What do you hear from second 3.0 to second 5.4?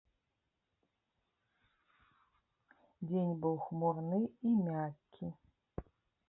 Дзень быў хмурны і мяккі.